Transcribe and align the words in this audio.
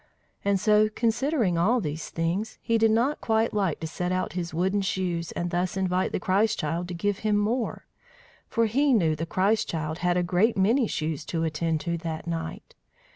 And 0.43 0.59
so, 0.59 0.89
considering 0.89 1.59
all 1.59 1.79
these 1.79 2.09
things, 2.09 2.57
he 2.63 2.79
did 2.79 2.89
not 2.89 3.21
quite 3.21 3.53
like 3.53 3.79
to 3.81 3.85
set 3.87 4.11
out 4.11 4.33
his 4.33 4.51
wooden 4.51 4.81
shoes, 4.81 5.31
and 5.33 5.51
thus 5.51 5.77
invite 5.77 6.11
the 6.11 6.19
Christ 6.19 6.57
child 6.57 6.87
to 6.87 6.95
give 6.95 7.19
him 7.19 7.37
more; 7.37 7.85
for 8.47 8.65
he 8.65 8.93
knew 8.93 9.15
the 9.15 9.27
Christ 9.27 9.69
child 9.69 9.99
had 9.99 10.17
a 10.17 10.23
great 10.23 10.57
many 10.57 10.87
shoes 10.87 11.23
to 11.25 11.43
attend 11.43 11.81
to 11.81 11.99
that 11.99 12.25
night. 12.25 12.73